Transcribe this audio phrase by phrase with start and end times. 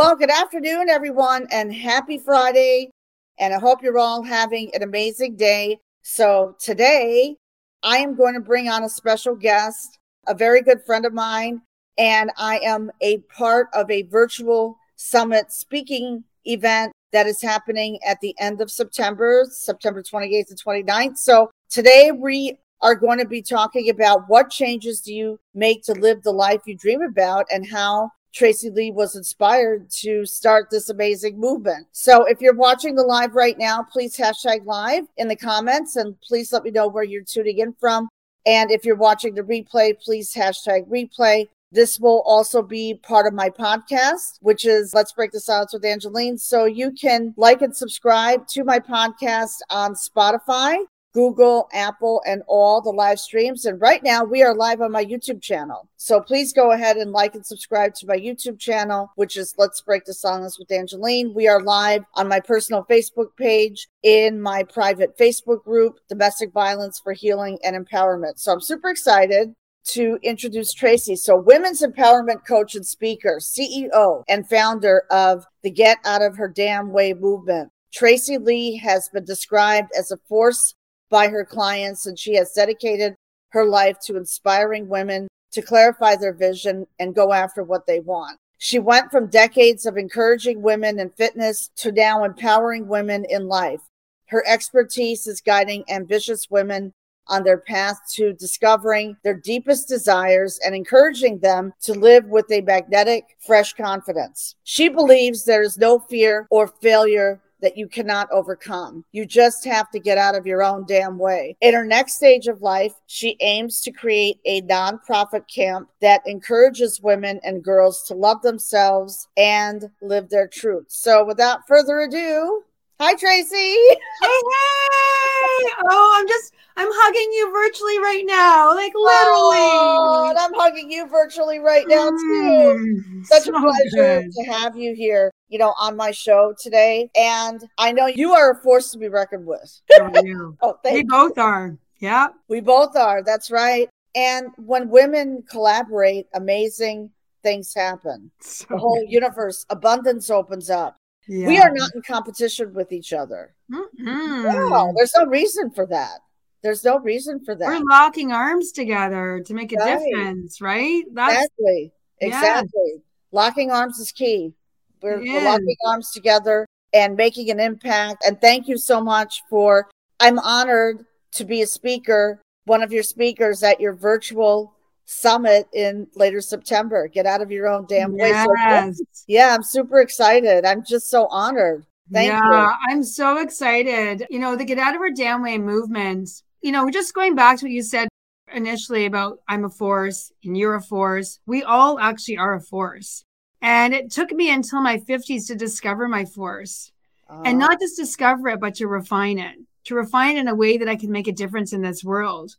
[0.00, 2.90] Well, good afternoon, everyone, and happy Friday.
[3.38, 5.76] And I hope you're all having an amazing day.
[6.00, 7.36] So, today
[7.82, 11.60] I am going to bring on a special guest, a very good friend of mine,
[11.98, 18.22] and I am a part of a virtual summit speaking event that is happening at
[18.22, 21.18] the end of September, September 28th and 29th.
[21.18, 25.92] So, today we are going to be talking about what changes do you make to
[25.92, 30.88] live the life you dream about and how Tracey Lee was inspired to start this
[30.88, 31.86] amazing movement.
[31.92, 36.20] So if you're watching the live right now, please hashtag live in the comments and
[36.20, 38.08] please let me know where you're tuning in from.
[38.46, 41.48] And if you're watching the replay, please hashtag replay.
[41.72, 45.84] This will also be part of my podcast, which is Let's Break the Silence with
[45.84, 46.36] Angeline.
[46.36, 50.78] So you can like and subscribe to my podcast on Spotify
[51.12, 53.64] Google, Apple, and all the live streams.
[53.64, 55.88] And right now we are live on my YouTube channel.
[55.96, 59.80] So please go ahead and like and subscribe to my YouTube channel, which is Let's
[59.80, 61.34] Break the Silence with Angeline.
[61.34, 67.00] We are live on my personal Facebook page, in my private Facebook group, Domestic Violence
[67.02, 68.38] for Healing and Empowerment.
[68.38, 71.16] So I'm super excited to introduce Tracey.
[71.16, 76.48] So, women's empowerment coach and speaker, CEO, and founder of the Get Out of Her
[76.48, 77.70] Damn Way movement.
[77.92, 80.74] Tracey Lee has been described as a force
[81.10, 83.14] by her clients, and she has dedicated
[83.50, 88.38] her life to inspiring women to clarify their vision and go after what they want.
[88.58, 93.80] She went from decades of encouraging women in fitness to now empowering women in life.
[94.26, 96.92] Her expertise is guiding ambitious women
[97.26, 102.60] on their path to discovering their deepest desires and encouraging them to live with a
[102.60, 104.56] magnetic, fresh confidence.
[104.64, 109.04] She believes there is no fear or failure that you cannot overcome.
[109.12, 111.56] You just have to get out of your own damn way.
[111.60, 117.00] In her next stage of life, she aims to create a nonprofit camp that encourages
[117.00, 120.86] women and girls to love themselves and live their truth.
[120.88, 122.64] So, without further ado,
[123.00, 123.56] Hi, Tracey.
[123.56, 125.70] Hey, hey.
[125.88, 128.74] Oh, I'm just, I'm hugging you virtually right now.
[128.74, 129.56] Like literally.
[129.56, 132.14] Oh, and I'm hugging you virtually right now, too.
[132.20, 134.32] Mm, Such so a pleasure good.
[134.34, 137.10] to have you here, you know, on my show today.
[137.14, 139.80] And I know you are a force to be reckoned with.
[140.00, 141.76] oh, oh we both are.
[141.98, 142.28] Yeah.
[142.48, 143.22] We both are.
[143.22, 143.90] That's right.
[144.14, 147.10] And when women collaborate, amazing
[147.42, 148.30] things happen.
[148.40, 150.96] So the whole universe, abundance opens up.
[151.28, 151.46] Yeah.
[151.46, 153.54] We are not in competition with each other.
[153.70, 154.42] Mm-hmm.
[154.42, 156.20] No, there's no reason for that.
[156.62, 157.66] There's no reason for that.
[157.66, 159.98] We're locking arms together to make a right.
[159.98, 161.04] difference, right?
[161.12, 161.92] That's, exactly.
[162.20, 162.92] Exactly.
[162.94, 163.02] Yes.
[163.32, 164.54] Locking arms is key.
[165.02, 168.24] We're, we're locking arms together and making an impact.
[168.26, 169.88] And thank you so much for,
[170.18, 174.74] I'm honored to be a speaker, one of your speakers at your virtual
[175.04, 177.08] summit in later September.
[177.08, 178.28] Get out of your own damn way.
[178.28, 178.98] Yes.
[178.98, 180.64] So, yeah, I'm super excited.
[180.64, 181.86] I'm just so honored.
[182.12, 182.72] Thank yeah, you.
[182.88, 184.26] I'm so excited.
[184.30, 186.28] You know, the Get Out of Our Damn Way movement,
[186.60, 188.08] you know, we're just going back to what you said
[188.52, 191.38] initially about I'm a force and you're a force.
[191.46, 193.24] We all actually are a force.
[193.62, 196.92] And it took me until my 50s to discover my force.
[197.28, 200.54] Uh, and not just discover it, but to refine it, to refine it in a
[200.54, 202.56] way that I can make a difference in this world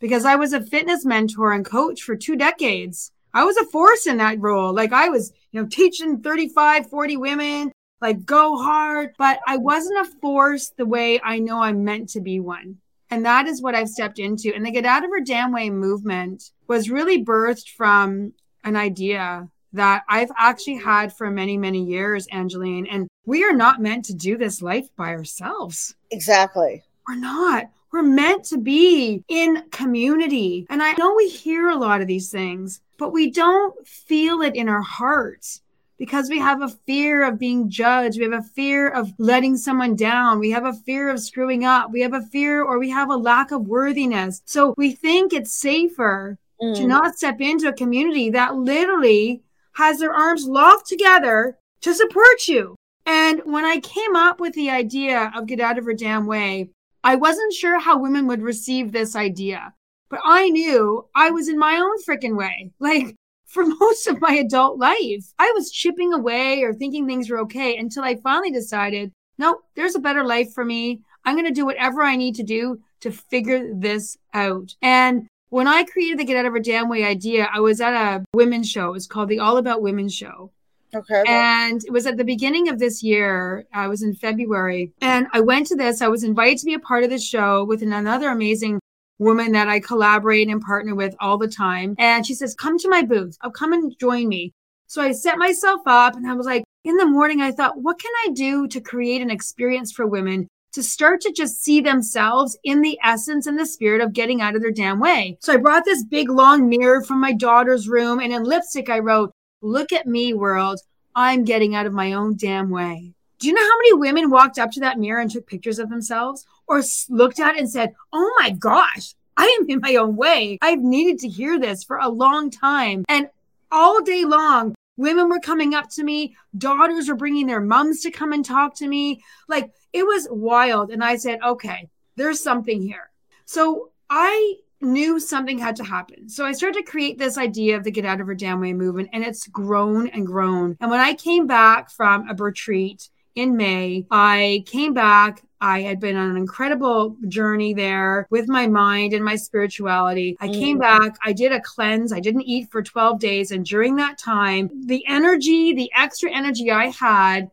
[0.00, 3.10] because I was a fitness mentor and coach for two decades.
[3.32, 4.72] I was a force in that role.
[4.72, 10.06] Like I was, you know, teaching 35, 40 women, like go hard, but I wasn't
[10.06, 12.78] a force the way I know I'm meant to be one.
[13.10, 14.54] And that is what I've stepped into.
[14.54, 18.32] And the Get Out of Her Damn Way movement was really birthed from
[18.62, 22.86] an idea that I've actually had for many, many years, Angeline.
[22.86, 25.94] And we are not meant to do this life by ourselves.
[26.10, 26.82] Exactly.
[27.08, 27.66] We're not.
[27.92, 30.66] We're meant to be in community.
[30.70, 34.56] And I know we hear a lot of these things, but we don't feel it
[34.56, 35.60] in our hearts
[35.98, 38.18] because we have a fear of being judged.
[38.18, 40.40] We have a fear of letting someone down.
[40.40, 41.92] We have a fear of screwing up.
[41.92, 44.42] We have a fear or we have a lack of worthiness.
[44.44, 46.74] So we think it's safer mm.
[46.76, 49.42] to not step into a community that literally
[49.74, 52.76] has their arms locked together to support you.
[53.06, 56.70] And when I came up with the idea of Get Out of Her Damn Way,
[57.02, 59.74] I wasn't sure how women would receive this idea,
[60.08, 62.72] but I knew I was in my own freaking way.
[62.80, 63.14] Like
[63.46, 67.76] for most of my adult life, I was chipping away or thinking things were okay
[67.76, 71.02] until I finally decided, no, there's a better life for me.
[71.24, 74.74] I'm going to do whatever I need to do to figure this out.
[74.82, 77.94] And when I created the Get Out of Her Damn Way idea, I was at
[77.94, 78.88] a women's show.
[78.88, 80.50] It was called the All About Women Show.
[80.94, 81.24] Okay.
[81.26, 83.66] And it was at the beginning of this year.
[83.72, 84.92] I was in February.
[85.00, 86.02] And I went to this.
[86.02, 88.80] I was invited to be a part of the show with another amazing
[89.18, 91.94] woman that I collaborate and partner with all the time.
[91.98, 93.36] And she says, Come to my booth.
[93.40, 94.52] I'll come and join me.
[94.86, 97.98] So I set myself up and I was like, in the morning, I thought, what
[97.98, 102.58] can I do to create an experience for women to start to just see themselves
[102.64, 105.38] in the essence and the spirit of getting out of their damn way.
[105.40, 108.98] So I brought this big long mirror from my daughter's room and in lipstick I
[108.98, 109.32] wrote,
[109.62, 110.80] Look at me, world.
[111.14, 113.14] I'm getting out of my own damn way.
[113.38, 115.90] Do you know how many women walked up to that mirror and took pictures of
[115.90, 120.16] themselves or looked at it and said, Oh my gosh, I am in my own
[120.16, 120.58] way.
[120.60, 123.04] I've needed to hear this for a long time.
[123.08, 123.28] And
[123.70, 126.36] all day long, women were coming up to me.
[126.56, 129.22] Daughters were bringing their moms to come and talk to me.
[129.48, 130.90] Like it was wild.
[130.90, 133.10] And I said, okay, there's something here.
[133.46, 136.28] So I knew something had to happen.
[136.28, 138.72] So I started to create this idea of the Get Out of Her Damn Way
[138.72, 140.76] movement, and it's grown and grown.
[140.80, 145.42] And when I came back from a retreat in May, I came back.
[145.60, 150.36] I had been on an incredible journey there with my mind and my spirituality.
[150.40, 150.80] I came mm.
[150.80, 151.16] back.
[151.24, 152.12] I did a cleanse.
[152.12, 153.50] I didn't eat for 12 days.
[153.50, 157.50] And during that time, the energy, the extra energy I had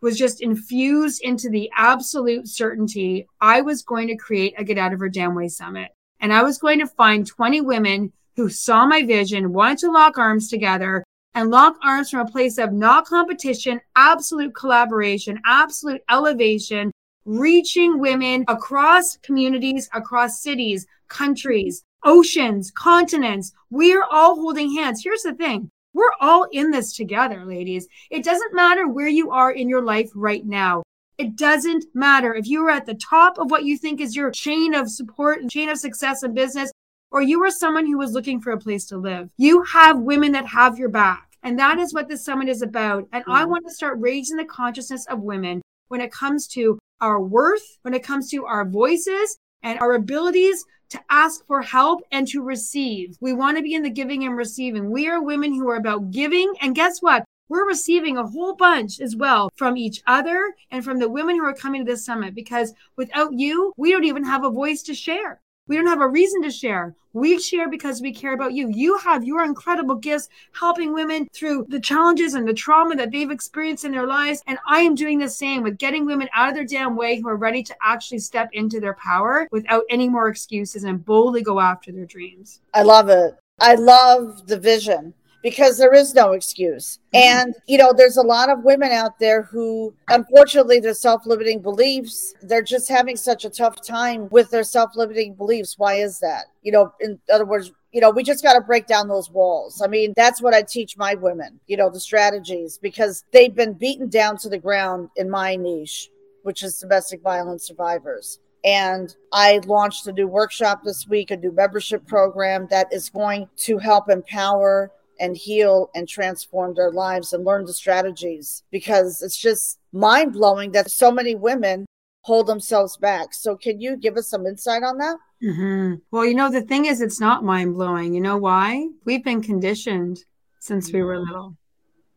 [0.00, 4.92] was just infused into the absolute certainty I was going to create a Get Out
[4.92, 5.90] of Her Damn Way Summit.
[6.20, 10.18] And I was going to find 20 women who saw my vision, wanted to lock
[10.18, 11.04] arms together
[11.34, 16.90] and lock arms from a place of not competition, absolute collaboration, absolute elevation,
[17.24, 23.52] reaching women across communities, across cities, countries, oceans, continents.
[23.70, 25.02] We're all holding hands.
[25.04, 27.88] Here's the thing we're all in this together, ladies.
[28.10, 30.82] It doesn't matter where you are in your life right now.
[31.18, 34.30] It doesn't matter if you are at the top of what you think is your
[34.30, 36.72] chain of support and chain of success in business,
[37.10, 39.30] or you are someone who is looking for a place to live.
[39.36, 41.26] You have women that have your back.
[41.42, 43.08] And that is what this summit is about.
[43.12, 43.48] And I mm.
[43.48, 47.94] want to start raising the consciousness of women when it comes to our worth, when
[47.94, 53.16] it comes to our voices and our abilities to ask for help and to receive.
[53.20, 54.90] We want to be in the giving and receiving.
[54.90, 56.52] We are women who are about giving.
[56.60, 57.24] And guess what?
[57.48, 61.44] We're receiving a whole bunch as well from each other and from the women who
[61.44, 64.94] are coming to this summit because without you, we don't even have a voice to
[64.94, 65.40] share.
[65.70, 66.96] We don't have a reason to share.
[67.12, 68.68] We share because we care about you.
[68.70, 73.30] You have your incredible gifts helping women through the challenges and the trauma that they've
[73.30, 74.42] experienced in their lives.
[74.48, 77.28] And I am doing the same with getting women out of their damn way who
[77.28, 81.60] are ready to actually step into their power without any more excuses and boldly go
[81.60, 82.62] after their dreams.
[82.74, 83.36] I love it.
[83.60, 86.98] I love the vision because there is no excuse.
[87.14, 87.38] Mm-hmm.
[87.38, 91.60] And, you know, there's a lot of women out there who, unfortunately, their self limiting
[91.60, 95.78] beliefs, they're just having such a tough time with their self limiting beliefs.
[95.78, 96.46] Why is that?
[96.62, 99.82] You know, in other words, you know, we just got to break down those walls.
[99.82, 103.72] I mean, that's what I teach my women, you know, the strategies, because they've been
[103.72, 106.08] beaten down to the ground in my niche,
[106.42, 108.38] which is domestic violence survivors.
[108.62, 113.48] And I launched a new workshop this week, a new membership program that is going
[113.58, 114.90] to help empower
[115.20, 120.72] and heal and transform their lives and learn the strategies because it's just mind blowing
[120.72, 121.86] that so many women
[122.22, 123.32] hold themselves back.
[123.32, 125.16] So, can you give us some insight on that?
[125.42, 125.94] Mm-hmm.
[126.10, 128.14] Well, you know, the thing is, it's not mind blowing.
[128.14, 128.88] You know why?
[129.04, 130.24] We've been conditioned
[130.58, 131.56] since we were little.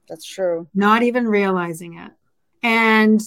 [0.09, 0.67] That's true.
[0.73, 2.11] Not even realizing it.
[2.61, 3.21] And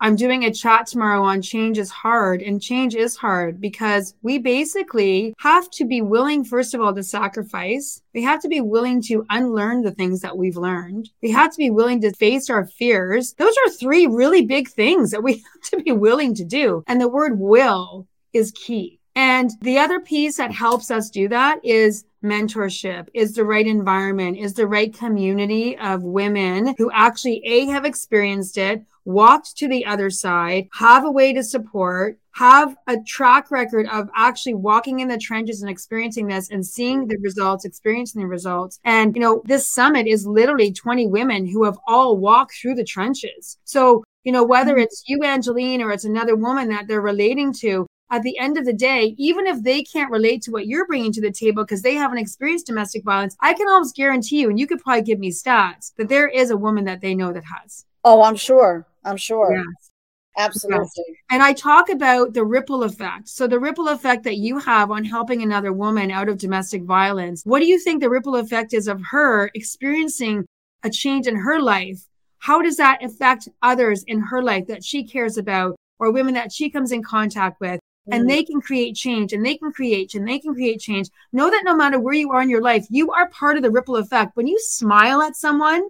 [0.00, 4.38] I'm doing a chat tomorrow on change is hard and change is hard because we
[4.38, 8.00] basically have to be willing, first of all, to sacrifice.
[8.14, 11.10] We have to be willing to unlearn the things that we've learned.
[11.20, 13.34] We have to be willing to face our fears.
[13.34, 16.84] Those are three really big things that we have to be willing to do.
[16.86, 19.00] And the word will is key.
[19.16, 24.38] And the other piece that helps us do that is mentorship, is the right environment,
[24.38, 29.86] is the right community of women who actually A, have experienced it, walked to the
[29.86, 35.08] other side, have a way to support, have a track record of actually walking in
[35.08, 38.78] the trenches and experiencing this and seeing the results, experiencing the results.
[38.84, 42.84] And, you know, this summit is literally 20 women who have all walked through the
[42.84, 43.56] trenches.
[43.64, 44.82] So, you know, whether mm-hmm.
[44.82, 48.66] it's you, Angeline, or it's another woman that they're relating to, at the end of
[48.66, 51.82] the day, even if they can't relate to what you're bringing to the table because
[51.82, 55.18] they haven't experienced domestic violence, I can almost guarantee you, and you could probably give
[55.18, 57.84] me stats, that there is a woman that they know that has.
[58.04, 58.86] Oh, I'm sure.
[59.08, 59.56] I'm sure.
[59.56, 59.90] Yes.
[60.36, 61.04] Absolutely.
[61.08, 61.16] Yes.
[61.30, 63.28] And I talk about the ripple effect.
[63.28, 67.42] So, the ripple effect that you have on helping another woman out of domestic violence.
[67.44, 70.46] What do you think the ripple effect is of her experiencing
[70.84, 72.06] a change in her life?
[72.38, 76.52] How does that affect others in her life that she cares about or women that
[76.52, 77.80] she comes in contact with?
[78.10, 78.28] and mm.
[78.28, 81.08] they can create change and they can create and they can create change.
[81.32, 83.70] Know that no matter where you are in your life, you are part of the
[83.70, 84.36] ripple effect.
[84.36, 85.88] When you smile at someone,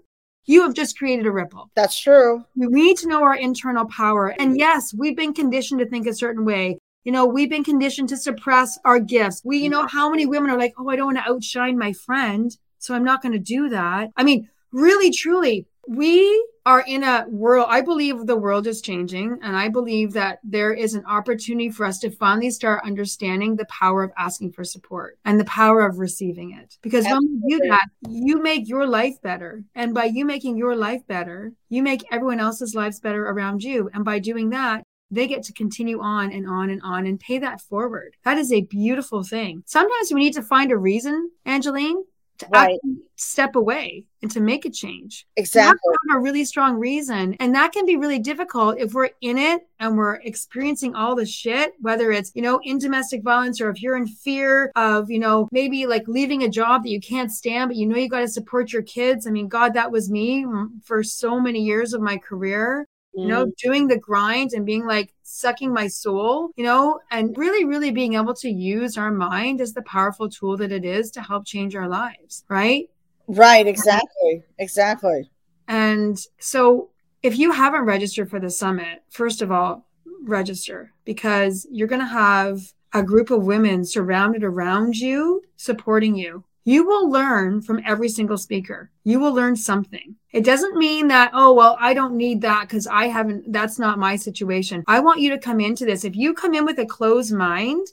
[0.48, 1.70] you have just created a ripple.
[1.76, 2.42] That's true.
[2.56, 4.28] We need to know our internal power.
[4.38, 6.78] And yes, we've been conditioned to think a certain way.
[7.04, 9.42] You know, we've been conditioned to suppress our gifts.
[9.44, 11.92] We, you know, how many women are like, oh, I don't want to outshine my
[11.92, 12.50] friend.
[12.78, 14.08] So I'm not going to do that.
[14.16, 19.38] I mean, really, truly, we are in a world, I believe the world is changing.
[19.42, 23.64] And I believe that there is an opportunity for us to finally start understanding the
[23.70, 26.76] power of asking for support and the power of receiving it.
[26.82, 27.28] Because Absolutely.
[27.30, 29.64] when you do that, you make your life better.
[29.74, 33.88] And by you making your life better, you make everyone else's lives better around you.
[33.94, 37.38] And by doing that, they get to continue on and on and on and pay
[37.38, 38.14] that forward.
[38.26, 39.62] That is a beautiful thing.
[39.64, 42.04] Sometimes we need to find a reason, Angeline,
[42.38, 42.78] to right.
[43.16, 45.26] step away and to make a change.
[45.36, 45.94] Exactly.
[46.10, 47.34] a really strong reason.
[47.40, 51.26] And that can be really difficult if we're in it and we're experiencing all the
[51.26, 55.18] shit, whether it's, you know, in domestic violence or if you're in fear of, you
[55.18, 58.20] know, maybe like leaving a job that you can't stand, but you know you got
[58.20, 59.26] to support your kids.
[59.26, 62.87] I mean, God, that was me mm, for so many years of my career
[63.18, 63.56] you know, mm.
[63.56, 68.14] doing the grind and being like sucking my soul, you know, and really, really being
[68.14, 71.74] able to use our mind as the powerful tool that it is to help change
[71.74, 72.88] our lives, right?
[73.26, 74.42] Right, exactly.
[74.58, 75.30] Exactly.
[75.66, 76.90] And so
[77.22, 79.86] if you haven't registered for the summit, first of all,
[80.22, 86.44] register because you're going to have a group of women surrounded around you supporting you
[86.68, 88.90] you will learn from every single speaker.
[89.02, 90.16] You will learn something.
[90.32, 93.98] It doesn't mean that, oh, well, I don't need that because I haven't, that's not
[93.98, 94.84] my situation.
[94.86, 96.04] I want you to come into this.
[96.04, 97.86] If you come in with a closed mind,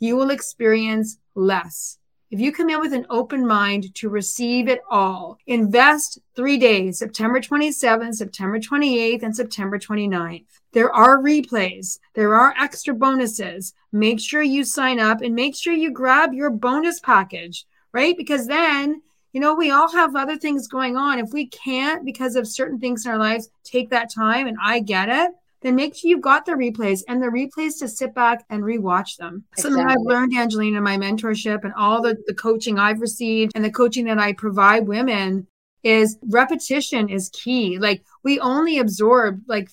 [0.00, 1.98] you will experience less.
[2.32, 6.98] If you come in with an open mind to receive it all, invest three days,
[6.98, 10.46] September 27th, September 28th, and September 29th.
[10.72, 12.00] There are replays.
[12.14, 13.72] There are extra bonuses.
[13.92, 18.16] Make sure you sign up and make sure you grab your bonus package right?
[18.16, 21.18] Because then, you know, we all have other things going on.
[21.18, 24.80] If we can't, because of certain things in our lives, take that time, and I
[24.80, 25.32] get it,
[25.62, 29.16] then make sure you've got the replays and the replays to sit back and rewatch
[29.16, 29.44] them.
[29.52, 29.62] Exactly.
[29.62, 33.64] Something I've learned, Angelina, in my mentorship and all the, the coaching I've received and
[33.64, 35.46] the coaching that I provide women
[35.82, 37.78] is repetition is key.
[37.78, 39.70] Like we only absorb like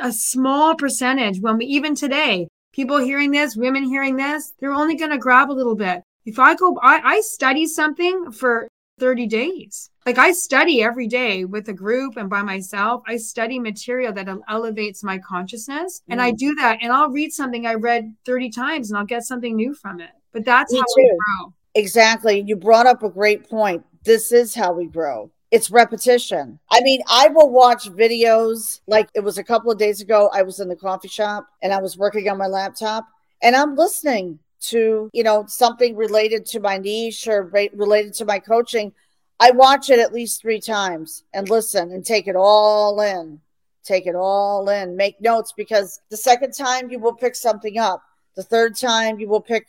[0.00, 4.96] a small percentage when we, even today, people hearing this, women hearing this, they're only
[4.96, 6.02] going to grab a little bit.
[6.24, 9.90] If I go, I, I study something for 30 days.
[10.06, 13.02] Like I study every day with a group and by myself.
[13.06, 16.02] I study material that elevates my consciousness.
[16.02, 16.12] Mm.
[16.12, 16.36] And I mm.
[16.36, 19.74] do that and I'll read something I read 30 times and I'll get something new
[19.74, 20.10] from it.
[20.32, 20.92] But that's Me how too.
[20.96, 21.54] we grow.
[21.74, 22.44] Exactly.
[22.46, 23.84] You brought up a great point.
[24.04, 25.30] This is how we grow.
[25.50, 26.58] It's repetition.
[26.70, 30.28] I mean, I will watch videos like it was a couple of days ago.
[30.32, 33.06] I was in the coffee shop and I was working on my laptop
[33.42, 38.38] and I'm listening to, you know, something related to my niche or related to my
[38.38, 38.92] coaching,
[39.40, 43.40] I watch it at least three times and listen and take it all in.
[43.82, 44.96] Take it all in.
[44.96, 48.02] Make notes because the second time you will pick something up.
[48.34, 49.66] The third time you will pick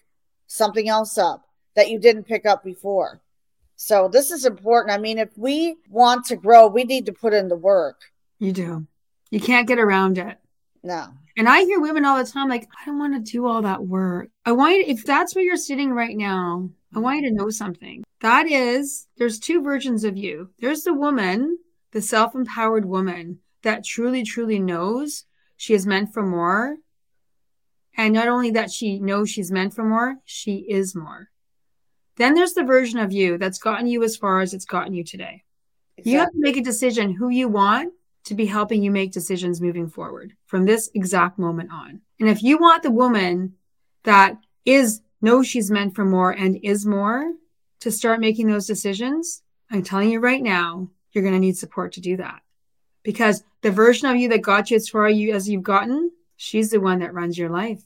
[0.48, 3.22] something else up that you didn't pick up before.
[3.76, 4.96] So this is important.
[4.96, 8.00] I mean, if we want to grow, we need to put in the work.
[8.40, 8.88] You do.
[9.32, 10.38] You can't get around it.
[10.82, 11.08] No.
[11.38, 13.86] And I hear women all the time like, I don't want to do all that
[13.86, 14.30] work.
[14.46, 17.50] I want you, if that's where you're sitting right now, I want you to know
[17.50, 18.04] something.
[18.22, 20.52] That is, there's two versions of you.
[20.60, 21.58] There's the woman,
[21.92, 25.26] the self empowered woman that truly, truly knows
[25.58, 26.78] she is meant for more.
[27.98, 31.30] And not only that she knows she's meant for more, she is more.
[32.18, 35.04] Then there's the version of you that's gotten you as far as it's gotten you
[35.04, 35.44] today.
[35.98, 36.12] Exactly.
[36.12, 37.94] You have to make a decision who you want
[38.26, 42.02] to be helping you make decisions moving forward from this exact moment on.
[42.20, 43.54] And if you want the woman
[44.04, 47.34] that is knows she's meant for more and is more
[47.82, 49.42] to start making those decisions,
[49.72, 52.42] I'm telling you right now, you're going to need support to do that.
[53.04, 56.72] Because the version of you that got you as far you as you've gotten, she's
[56.72, 57.84] the one that runs your life.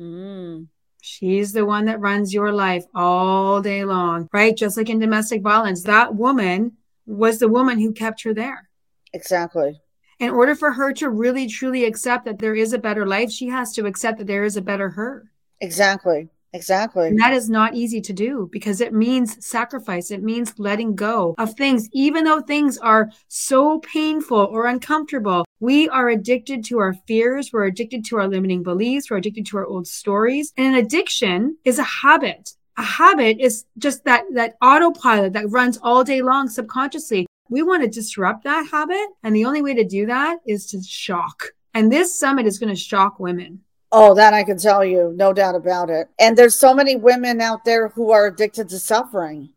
[0.00, 0.68] Mm.
[1.02, 4.56] She's the one that runs your life all day long, right?
[4.56, 8.70] Just like in domestic violence, that woman was the woman who kept her there.
[9.14, 9.80] Exactly.
[10.18, 13.48] In order for her to really truly accept that there is a better life, she
[13.48, 15.30] has to accept that there is a better her.
[15.60, 16.28] Exactly.
[16.52, 17.08] Exactly.
[17.08, 20.12] And that is not easy to do because it means sacrifice.
[20.12, 25.44] It means letting go of things, even though things are so painful or uncomfortable.
[25.58, 27.52] We are addicted to our fears.
[27.52, 29.10] We're addicted to our limiting beliefs.
[29.10, 30.52] We're addicted to our old stories.
[30.56, 32.50] And an addiction is a habit.
[32.78, 37.26] A habit is just that, that autopilot that runs all day long subconsciously.
[37.48, 39.06] We want to disrupt that habit.
[39.22, 41.52] And the only way to do that is to shock.
[41.74, 43.60] And this summit is going to shock women.
[43.92, 46.08] Oh, that I can tell you, no doubt about it.
[46.18, 49.50] And there's so many women out there who are addicted to suffering.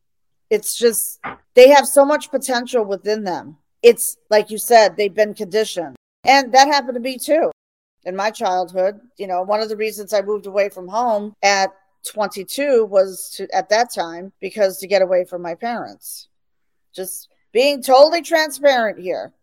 [0.49, 1.19] It's just,
[1.55, 3.57] they have so much potential within them.
[3.81, 5.95] It's like you said, they've been conditioned.
[6.23, 7.51] And that happened to me too
[8.05, 8.99] in my childhood.
[9.17, 11.71] You know, one of the reasons I moved away from home at
[12.05, 16.27] 22 was to, at that time because to get away from my parents.
[16.93, 19.33] Just being totally transparent here.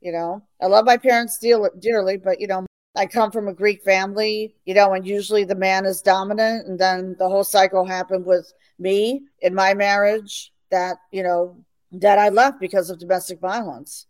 [0.00, 3.84] You know, I love my parents dearly, but you know, I come from a Greek
[3.84, 6.66] family, you know, and usually the man is dominant.
[6.66, 12.18] And then the whole cycle happened with me in my marriage that, you know, that
[12.18, 14.08] I left because of domestic violence.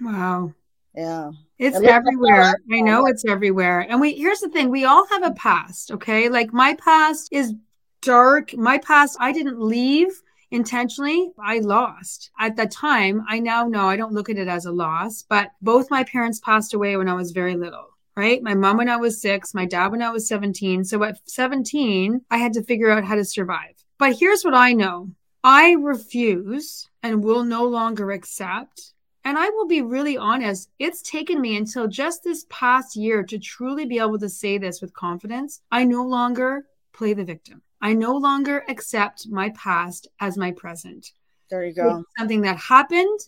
[0.00, 0.54] Wow.
[0.94, 1.32] Yeah.
[1.58, 2.54] It's everywhere.
[2.72, 3.80] I know it's everywhere.
[3.80, 6.30] And we here's the thing, we all have a past, okay?
[6.30, 7.52] Like my past is
[8.00, 8.56] dark.
[8.56, 11.32] My past, I didn't leave intentionally.
[11.38, 12.30] I lost.
[12.38, 15.50] At the time, I now know I don't look at it as a loss, but
[15.60, 18.42] both my parents passed away when I was very little right?
[18.42, 20.84] My mom when I was six, my dad when I was 17.
[20.84, 23.74] So at 17, I had to figure out how to survive.
[23.98, 25.10] But here's what I know
[25.44, 28.92] I refuse and will no longer accept.
[29.24, 33.38] And I will be really honest, it's taken me until just this past year to
[33.38, 35.60] truly be able to say this with confidence.
[35.70, 37.62] I no longer play the victim.
[37.80, 41.12] I no longer accept my past as my present.
[41.50, 41.98] There you go.
[41.98, 43.20] It's something that happened,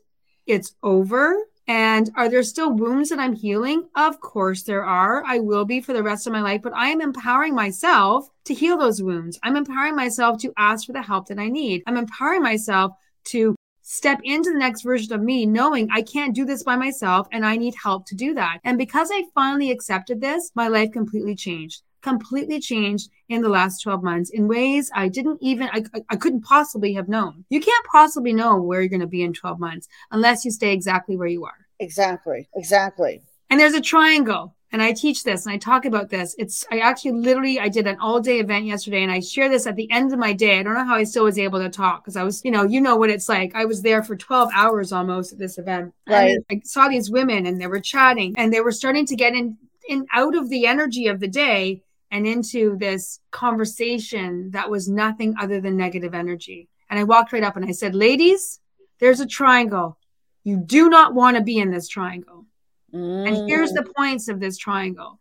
[0.46, 1.36] it's over.
[1.66, 3.88] And are there still wounds that I'm healing?
[3.96, 5.24] Of course there are.
[5.24, 8.52] I will be for the rest of my life, but I am empowering myself to
[8.52, 9.38] heal those wounds.
[9.42, 11.82] I'm empowering myself to ask for the help that I need.
[11.86, 12.92] I'm empowering myself
[13.28, 17.28] to step into the next version of me, knowing I can't do this by myself
[17.32, 18.58] and I need help to do that.
[18.64, 23.80] And because I finally accepted this, my life completely changed completely changed in the last
[23.82, 27.44] 12 months in ways I didn't even, I, I couldn't possibly have known.
[27.48, 30.72] You can't possibly know where you're going to be in 12 months unless you stay
[30.72, 31.66] exactly where you are.
[31.80, 32.46] Exactly.
[32.54, 33.22] Exactly.
[33.50, 34.54] And there's a triangle.
[34.70, 36.34] And I teach this and I talk about this.
[36.36, 39.68] It's, I actually literally, I did an all day event yesterday and I share this
[39.68, 40.58] at the end of my day.
[40.58, 42.64] I don't know how I still was able to talk because I was, you know,
[42.64, 43.54] you know what it's like.
[43.54, 45.94] I was there for 12 hours almost at this event.
[46.08, 46.32] Right.
[46.32, 49.34] And I saw these women and they were chatting and they were starting to get
[49.34, 49.56] in,
[49.88, 51.83] in out of the energy of the day
[52.14, 56.68] and into this conversation that was nothing other than negative energy.
[56.88, 58.60] And I walked right up and I said, Ladies,
[59.00, 59.98] there's a triangle.
[60.44, 62.46] You do not want to be in this triangle.
[62.94, 63.26] Mm.
[63.26, 65.18] And here's the points of this triangle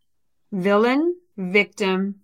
[0.51, 2.21] villain, victim,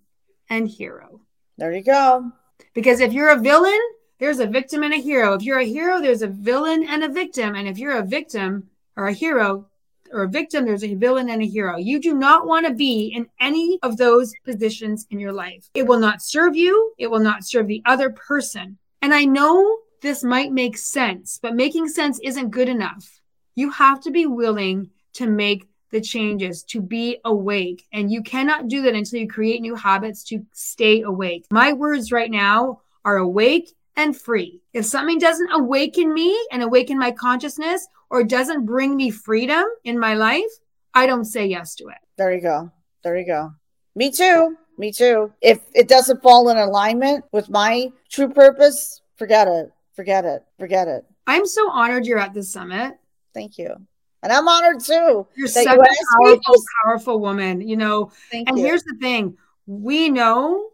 [0.48, 1.22] and hero.
[1.58, 2.30] There you go.
[2.72, 3.80] Because if you're a villain,
[4.20, 5.32] there's a victim and a hero.
[5.32, 7.56] If you're a hero, there's a villain and a victim.
[7.56, 9.66] And if you're a victim or a hero,
[10.12, 11.76] or a victim, there's a villain and a hero.
[11.76, 15.68] You do not want to be in any of those positions in your life.
[15.74, 18.78] It will not serve you, it will not serve the other person.
[19.02, 23.20] And I know this might make sense, but making sense isn't good enough.
[23.54, 27.84] You have to be willing to make the changes, to be awake.
[27.92, 31.46] And you cannot do that until you create new habits to stay awake.
[31.50, 34.60] My words right now are awake and free.
[34.72, 39.98] If something doesn't awaken me and awaken my consciousness or doesn't bring me freedom in
[39.98, 40.50] my life,
[40.94, 41.98] I don't say yes to it.
[42.16, 42.72] There you go.
[43.04, 43.52] There you go.
[43.94, 44.56] Me too.
[44.78, 45.32] Me too.
[45.40, 49.70] If it doesn't fall in alignment with my true purpose, forget it.
[49.94, 50.42] Forget it.
[50.58, 51.04] Forget it.
[51.26, 52.94] I'm so honored you're at this summit.
[53.34, 53.74] Thank you.
[54.22, 55.26] And I'm honored too.
[55.36, 58.12] You're such you a powerful, powerful woman, you know.
[58.30, 58.64] Thank and you.
[58.64, 59.36] here's the thing
[59.66, 60.70] we know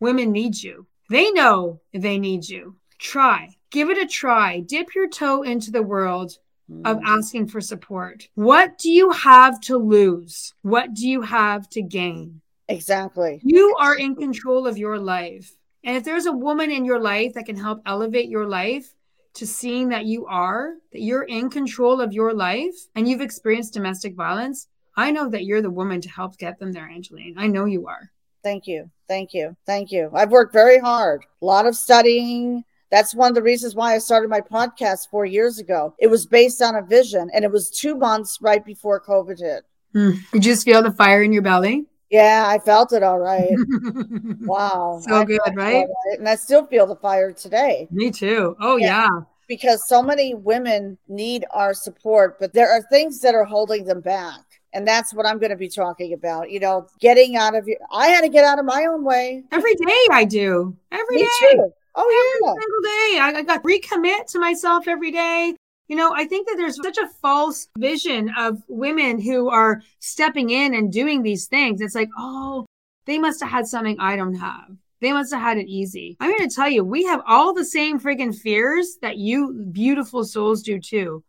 [0.00, 0.86] women need you.
[1.08, 2.76] They know they need you.
[2.98, 4.60] Try, give it a try.
[4.60, 6.38] Dip your toe into the world
[6.84, 7.02] of mm.
[7.04, 8.28] asking for support.
[8.34, 10.54] What do you have to lose?
[10.62, 12.40] What do you have to gain?
[12.68, 13.40] Exactly.
[13.42, 15.54] You are in control of your life.
[15.84, 18.92] And if there's a woman in your life that can help elevate your life
[19.34, 23.72] to seeing that you are, that you're in control of your life and you've experienced
[23.72, 24.66] domestic violence,
[24.96, 27.36] I know that you're the woman to help get them there, Angeline.
[27.38, 28.10] I know you are.
[28.42, 28.90] Thank you.
[29.08, 29.56] Thank you.
[29.66, 30.10] Thank you.
[30.14, 32.64] I've worked very hard, a lot of studying.
[32.90, 35.94] That's one of the reasons why I started my podcast four years ago.
[35.98, 39.64] It was based on a vision, and it was two months right before COVID hit.
[39.92, 40.12] Hmm.
[40.32, 41.86] You just feel the fire in your belly?
[42.10, 43.50] Yeah, I felt it all right.
[44.40, 45.00] wow.
[45.06, 45.56] So I good, right?
[45.56, 46.18] right?
[46.18, 47.88] And I still feel the fire today.
[47.90, 48.56] Me too.
[48.60, 49.04] Oh, yeah.
[49.04, 49.08] yeah.
[49.46, 54.00] Because so many women need our support, but there are things that are holding them
[54.00, 54.40] back.
[54.72, 56.50] And that's what I'm going to be talking about.
[56.50, 57.78] You know, getting out of your.
[57.90, 59.44] I had to get out of my own way.
[59.50, 60.76] Every day I do.
[60.92, 61.28] Every Me day.
[61.52, 61.72] Too.
[61.94, 62.50] Oh, every yeah.
[62.50, 63.18] Every single day.
[63.20, 65.54] I, I got recommit to myself every day.
[65.88, 70.50] You know, I think that there's such a false vision of women who are stepping
[70.50, 71.80] in and doing these things.
[71.80, 72.66] It's like, oh,
[73.06, 74.76] they must have had something I don't have.
[75.00, 76.16] They must have had it easy.
[76.20, 80.24] I'm going to tell you, we have all the same freaking fears that you beautiful
[80.24, 81.24] souls do too.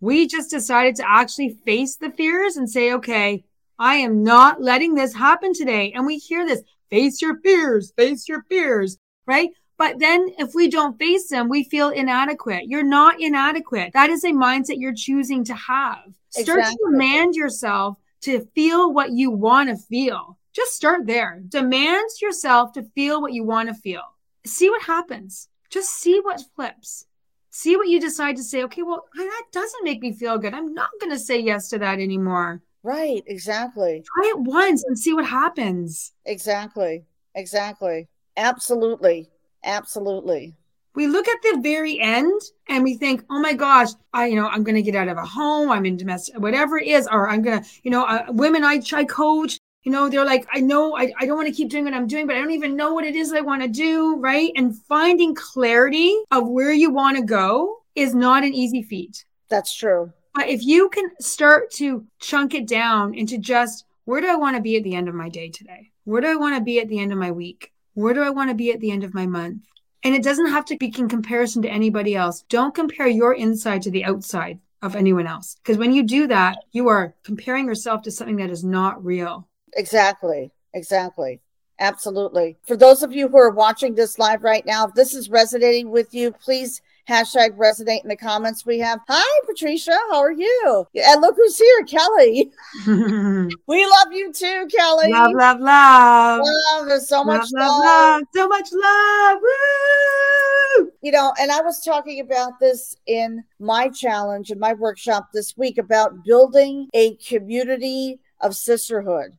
[0.00, 3.44] We just decided to actually face the fears and say, okay,
[3.78, 5.92] I am not letting this happen today.
[5.92, 9.50] And we hear this face your fears, face your fears, right?
[9.76, 12.64] But then if we don't face them, we feel inadequate.
[12.66, 13.92] You're not inadequate.
[13.92, 16.14] That is a mindset you're choosing to have.
[16.30, 16.76] Start exactly.
[16.76, 20.38] to demand yourself to feel what you want to feel.
[20.52, 21.42] Just start there.
[21.48, 24.02] Demand yourself to feel what you want to feel.
[24.46, 25.48] See what happens.
[25.68, 27.06] Just see what flips.
[27.56, 28.64] See what you decide to say.
[28.64, 30.54] Okay, well, that doesn't make me feel good.
[30.54, 32.60] I'm not going to say yes to that anymore.
[32.82, 34.02] Right, exactly.
[34.04, 36.12] Try it once and see what happens.
[36.24, 37.04] Exactly.
[37.36, 38.08] Exactly.
[38.36, 39.30] Absolutely.
[39.62, 40.56] Absolutely.
[40.96, 44.48] We look at the very end and we think, oh my gosh, I, you know,
[44.48, 45.70] I'm going to get out of a home.
[45.70, 48.82] I'm in domestic, whatever it is, or I'm going to, you know, uh, women I,
[48.92, 51.84] I coach, you know, they're like, I know I, I don't want to keep doing
[51.84, 54.16] what I'm doing, but I don't even know what it is I want to do.
[54.16, 54.50] Right.
[54.56, 59.24] And finding clarity of where you want to go is not an easy feat.
[59.48, 60.12] That's true.
[60.34, 64.56] But if you can start to chunk it down into just where do I want
[64.56, 65.90] to be at the end of my day today?
[66.04, 67.72] Where do I want to be at the end of my week?
[67.92, 69.62] Where do I want to be at the end of my month?
[70.02, 72.44] And it doesn't have to be in comparison to anybody else.
[72.48, 75.56] Don't compare your inside to the outside of anyone else.
[75.62, 79.48] Because when you do that, you are comparing yourself to something that is not real.
[79.76, 80.52] Exactly.
[80.72, 81.40] Exactly.
[81.80, 82.56] Absolutely.
[82.62, 85.90] For those of you who are watching this live right now, if this is resonating
[85.90, 88.64] with you, please hashtag resonate in the comments.
[88.64, 90.86] We have, hi, Patricia, how are you?
[90.94, 92.50] And look who's here, Kelly.
[92.86, 95.10] we love you too, Kelly.
[95.10, 96.40] Love, love, love.
[96.44, 97.84] Love, there's so much love, love.
[97.84, 99.38] love, So much love.
[99.42, 100.92] Woo!
[101.02, 105.56] You know, and I was talking about this in my challenge in my workshop this
[105.56, 109.36] week about building a community of sisterhood.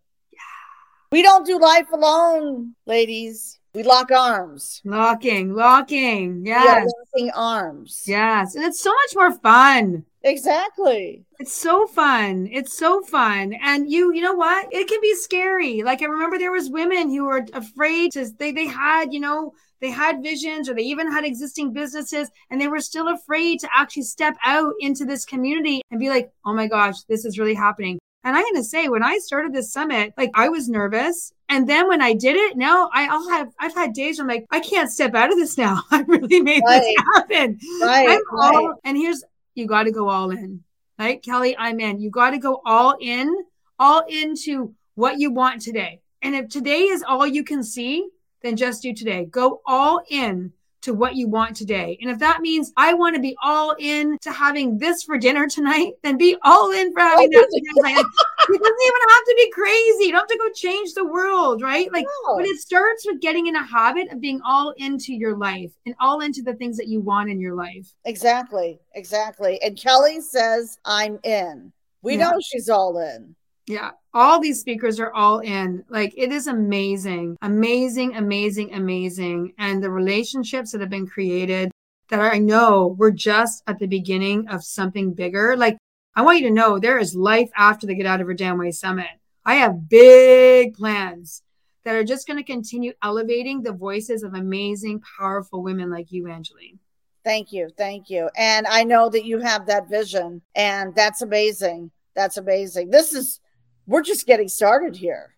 [1.12, 3.60] We don't do life alone, ladies.
[3.74, 4.82] We lock arms.
[4.86, 6.46] Locking, locking.
[6.46, 6.90] Yes.
[7.14, 8.04] locking arms.
[8.08, 8.56] Yes.
[8.56, 10.06] And it's so much more fun.
[10.24, 11.26] Exactly.
[11.40, 12.48] It's so fun.
[12.52, 13.54] It's so fun.
[13.62, 14.74] And you, you know what?
[14.74, 15.84] It can be scary.
[15.84, 19.54] Like I remember there was women who were afraid to they they had, you know,
[19.82, 23.70] they had visions or they even had existing businesses and they were still afraid to
[23.76, 27.54] actually step out into this community and be like, "Oh my gosh, this is really
[27.54, 31.32] happening." And I'm going to say when I started this summit, like I was nervous.
[31.48, 34.36] And then when I did it, now I, I'll have, I've had days where I'm
[34.36, 35.84] like, I can't step out of this now.
[35.92, 36.82] I really made Right.
[36.82, 37.60] this happen.
[37.82, 38.10] Right.
[38.10, 38.56] I'm right.
[38.56, 40.64] all, and here's you got to go all in,
[41.00, 41.56] right, Kelly?
[41.58, 42.00] I'm in.
[42.02, 43.32] You got to go all in,
[43.80, 46.02] all into what you want today.
[46.24, 48.10] And if today is all you can see,
[48.42, 49.26] then just do today.
[49.26, 50.52] Go all in
[50.86, 51.98] to what you want today.
[52.02, 55.48] And if that means I want to be all in to having this for dinner
[55.48, 58.06] tonight, then be all in for having that for dinner tonight.
[58.48, 60.06] It doesn't even have to be crazy.
[60.06, 61.92] You don't have to go change the world, right?
[61.92, 62.38] Like No.
[62.38, 65.96] but it starts with getting in a habit of being all into your life and
[66.00, 67.92] all into the things that you want in your life.
[68.06, 68.80] Exactly.
[68.94, 69.60] Exactly.
[69.64, 71.72] And Kelly says, I'm in.
[72.04, 72.30] We Yeah.
[72.30, 73.36] know she's all in.
[73.68, 73.92] Yeah.
[74.14, 75.84] All these speakers are all in.
[75.90, 79.54] Like it is amazing, amazing, amazing, amazing.
[79.58, 81.72] And the relationships that have been created
[82.10, 85.58] that I know we're just at the beginning of something bigger.
[85.58, 85.78] Like
[86.16, 88.58] I want you to know there is life after the Get Out of Her Damn
[88.58, 89.08] Way Summit.
[89.44, 91.42] I have big plans
[91.84, 96.28] that are just going to continue elevating the voices of amazing, powerful women like you,
[96.28, 96.80] Angeline.
[97.24, 97.70] Thank you.
[97.78, 98.30] Thank you.
[98.38, 101.92] And I know that you have that vision, and that's amazing.
[102.16, 102.90] That's amazing.
[102.90, 103.40] This is,
[103.88, 105.36] we're just getting started here.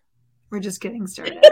[0.50, 1.44] We're just getting started.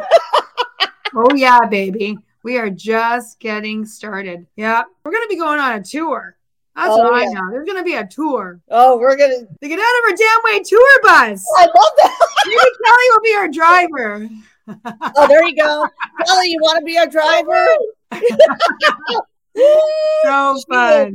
[1.14, 2.16] oh, yeah, baby.
[2.42, 4.46] We are just getting started.
[4.56, 4.84] Yeah.
[5.04, 6.36] We're going to be going on a tour.
[6.74, 7.30] That's Oh, what I yeah.
[7.32, 7.50] know.
[7.50, 8.60] There's going to be a tour.
[8.70, 11.44] Oh, we're going to, The Get Out of our Damn Way tour bus.
[11.58, 12.28] I love that.
[12.46, 14.28] Maybe Kelly will be our driver.
[15.16, 15.86] Oh, there you go.
[16.26, 17.66] Kelly, you want to be our driver?
[20.22, 21.14] So fun.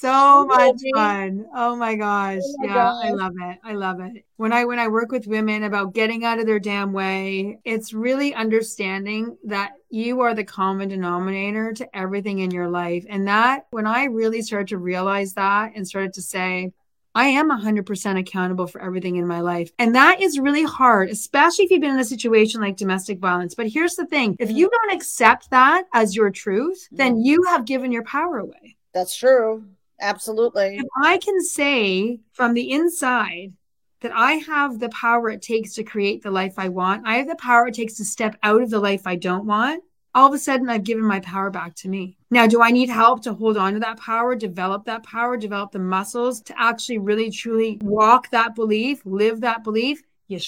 [0.00, 1.44] So much fun.
[1.54, 2.40] Oh my gosh.
[2.42, 3.58] Oh my yeah, I love it.
[3.62, 4.24] I love it.
[4.36, 7.92] When I when I work with women about getting out of their damn way, it's
[7.92, 13.04] really understanding that you are the common denominator to everything in your life.
[13.10, 16.72] And that when I really started to realize that and started to say,
[17.14, 19.70] I am 100% accountable for everything in my life.
[19.78, 23.54] And that is really hard, especially if you've been in a situation like domestic violence.
[23.54, 24.56] But here's the thing if mm-hmm.
[24.56, 27.26] you don't accept that as your truth, then mm-hmm.
[27.26, 28.76] you have given your power away.
[28.94, 29.66] That's true.
[30.00, 30.78] Absolutely.
[30.78, 33.52] If I can say from the inside
[34.00, 37.28] that I have the power it takes to create the life I want, I have
[37.28, 39.82] the power it takes to step out of the life I don't want,
[40.14, 42.16] all of a sudden I've given my power back to me.
[42.30, 45.72] Now, do I need help to hold on to that power, develop that power, develop
[45.72, 50.02] the muscles to actually really truly walk that belief, live that belief?
[50.28, 50.38] You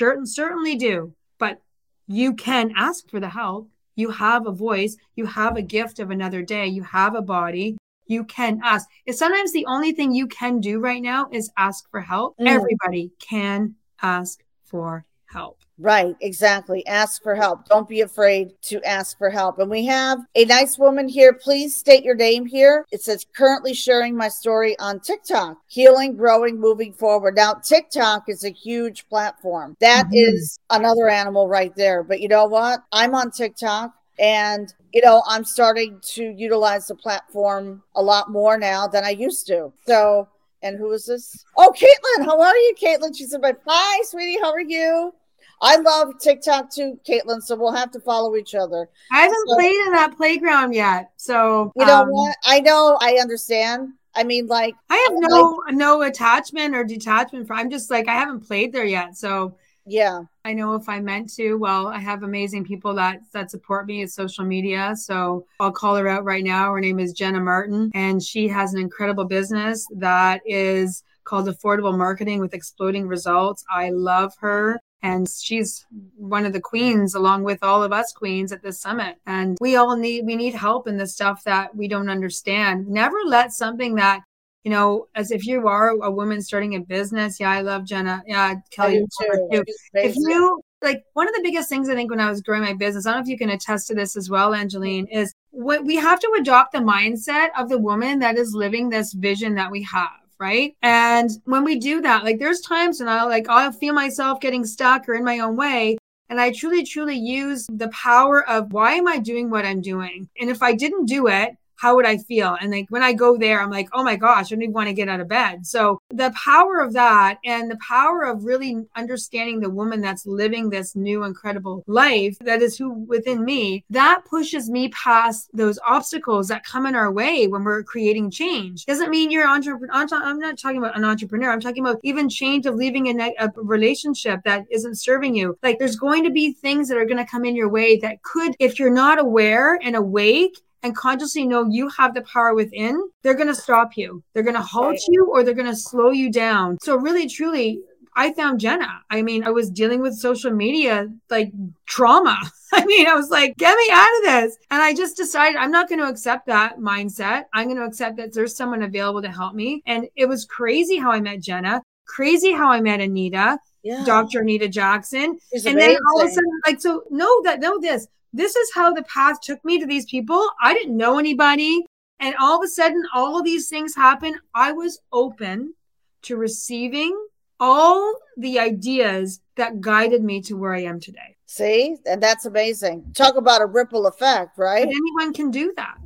[0.00, 1.14] and certainly do.
[1.38, 1.60] But
[2.06, 3.70] you can ask for the help.
[3.96, 7.76] You have a voice, you have a gift of another day, you have a body,
[8.10, 8.88] you can ask.
[9.06, 12.36] If sometimes the only thing you can do right now is ask for help.
[12.38, 12.48] Mm.
[12.48, 15.58] Everybody can ask for help.
[15.78, 16.86] Right, exactly.
[16.86, 17.66] Ask for help.
[17.66, 19.58] Don't be afraid to ask for help.
[19.58, 21.32] And we have a nice woman here.
[21.32, 22.84] Please state your name here.
[22.92, 27.36] It says currently sharing my story on TikTok, healing, growing, moving forward.
[27.36, 29.76] Now, TikTok is a huge platform.
[29.80, 30.10] That Mhm.
[30.12, 32.02] is another animal right there.
[32.02, 32.80] But you know what?
[32.92, 33.92] I'm on TikTok.
[34.20, 39.10] And, you know, I'm starting to utilize the platform a lot more now than I
[39.10, 39.72] used to.
[39.86, 40.28] So,
[40.62, 41.42] and who is this?
[41.56, 43.16] Oh, Caitlin, how are you, Caitlin?
[43.16, 45.14] She said, Hi, sweetie, how are you?
[45.62, 47.42] I love TikTok too, Caitlin.
[47.42, 48.88] So we'll have to follow each other.
[49.12, 51.10] I haven't so, played in that playground yet.
[51.16, 52.36] So you know um, what?
[52.44, 53.90] I know I understand.
[54.14, 57.46] I mean, like I have no like, no attachment or detachment.
[57.46, 59.16] For, I'm just like I haven't played there yet.
[59.16, 59.56] So
[59.90, 61.54] yeah, I know if I meant to.
[61.54, 64.94] Well, I have amazing people that that support me at social media.
[64.96, 66.72] So I'll call her out right now.
[66.72, 71.96] Her name is Jenna Martin, and she has an incredible business that is called Affordable
[71.96, 73.64] Marketing with Exploding Results.
[73.70, 78.52] I love her and she's one of the queens along with all of us queens
[78.52, 81.88] at this summit and we all need we need help in the stuff that we
[81.88, 84.20] don't understand never let something that
[84.64, 88.22] you know as if you are a woman starting a business yeah i love jenna
[88.26, 89.48] yeah kelly too.
[89.52, 89.64] too.
[89.94, 92.74] if you like one of the biggest things i think when i was growing my
[92.74, 95.84] business i don't know if you can attest to this as well angeline is what
[95.84, 99.70] we have to adopt the mindset of the woman that is living this vision that
[99.70, 100.74] we have right?
[100.82, 104.64] And when we do that, like there's times when I'll like I'll feel myself getting
[104.64, 105.98] stuck or in my own way.
[106.30, 110.28] And I truly, truly use the power of why am I doing what I'm doing?
[110.40, 112.56] And if I didn't do it, how would I feel?
[112.60, 114.88] And like when I go there, I'm like, oh my gosh, I don't even want
[114.88, 115.66] to get out of bed.
[115.66, 120.68] So the power of that and the power of really understanding the woman that's living
[120.68, 126.48] this new incredible life that is who within me, that pushes me past those obstacles
[126.48, 128.84] that come in our way when we're creating change.
[128.84, 129.94] Doesn't mean you're entrepreneur.
[129.94, 131.50] I'm not talking about an entrepreneur.
[131.50, 135.58] I'm talking about even change of leaving a, a relationship that isn't serving you.
[135.62, 138.22] Like there's going to be things that are going to come in your way that
[138.22, 143.02] could, if you're not aware and awake, and consciously know you have the power within,
[143.22, 144.22] they're going to stop you.
[144.32, 146.78] They're going to halt you or they're going to slow you down.
[146.80, 147.80] So, really, truly,
[148.16, 149.00] I found Jenna.
[149.08, 151.52] I mean, I was dealing with social media like
[151.86, 152.38] trauma.
[152.72, 154.58] I mean, I was like, get me out of this.
[154.70, 157.44] And I just decided I'm not going to accept that mindset.
[157.52, 159.82] I'm going to accept that there's someone available to help me.
[159.86, 163.58] And it was crazy how I met Jenna, crazy how I met Anita.
[163.82, 164.04] Yeah.
[164.04, 164.40] Dr.
[164.40, 165.22] Anita Jackson.
[165.22, 165.76] and amazing.
[165.76, 169.02] then all of a sudden, like, so know that, know this this is how the
[169.04, 170.48] path took me to these people.
[170.62, 171.84] I didn't know anybody.
[172.20, 174.38] And all of a sudden, all of these things happen.
[174.54, 175.74] I was open
[176.22, 177.16] to receiving
[177.58, 181.36] all the ideas that guided me to where I am today.
[181.46, 183.12] See, and that's amazing.
[183.14, 184.82] Talk about a ripple effect, right?
[184.82, 185.96] And anyone can do that.